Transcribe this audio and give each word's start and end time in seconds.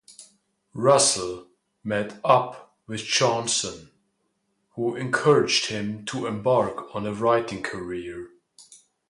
Russell 0.73 1.47
met 1.83 2.19
up 2.25 2.75
with 2.87 3.03
Johnson, 3.03 3.91
who 4.71 4.95
encouraged 4.95 5.67
him 5.67 6.05
to 6.05 6.25
embark 6.25 6.87
on 6.95 7.05
a 7.05 7.13
writing 7.13 7.61
career. 7.61 8.27